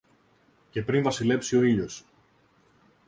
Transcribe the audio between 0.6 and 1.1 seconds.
και πριν